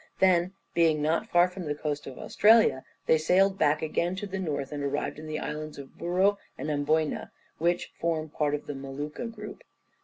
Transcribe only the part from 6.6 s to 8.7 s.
Amboyna, which form part of